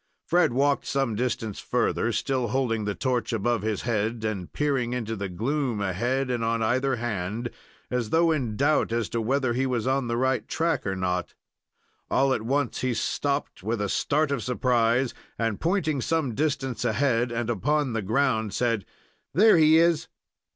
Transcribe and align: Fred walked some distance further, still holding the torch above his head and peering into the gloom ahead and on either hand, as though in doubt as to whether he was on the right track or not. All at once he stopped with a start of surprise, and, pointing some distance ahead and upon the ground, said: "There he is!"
Fred 0.25 0.51
walked 0.51 0.87
some 0.87 1.13
distance 1.13 1.59
further, 1.59 2.11
still 2.11 2.47
holding 2.47 2.85
the 2.85 2.95
torch 2.95 3.31
above 3.31 3.61
his 3.61 3.83
head 3.83 4.25
and 4.25 4.51
peering 4.51 4.93
into 4.93 5.15
the 5.15 5.29
gloom 5.29 5.79
ahead 5.79 6.31
and 6.31 6.43
on 6.43 6.63
either 6.63 6.95
hand, 6.95 7.51
as 7.91 8.09
though 8.09 8.31
in 8.31 8.55
doubt 8.55 8.91
as 8.91 9.09
to 9.09 9.21
whether 9.21 9.53
he 9.53 9.67
was 9.67 9.85
on 9.85 10.07
the 10.07 10.17
right 10.17 10.47
track 10.47 10.87
or 10.87 10.95
not. 10.95 11.35
All 12.09 12.33
at 12.33 12.41
once 12.41 12.81
he 12.81 12.95
stopped 12.95 13.61
with 13.61 13.79
a 13.79 13.89
start 13.89 14.31
of 14.31 14.41
surprise, 14.41 15.13
and, 15.37 15.59
pointing 15.61 16.01
some 16.01 16.33
distance 16.33 16.83
ahead 16.83 17.31
and 17.31 17.47
upon 17.47 17.93
the 17.93 18.01
ground, 18.01 18.55
said: 18.55 18.85
"There 19.35 19.57
he 19.59 19.77
is!" 19.77 20.07